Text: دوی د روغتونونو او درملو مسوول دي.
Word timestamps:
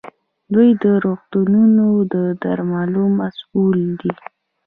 دوی 0.53 0.69
د 0.81 0.85
روغتونونو 1.05 1.81
او 1.91 1.97
درملو 2.41 3.03
مسوول 3.19 3.79
دي. 4.01 4.13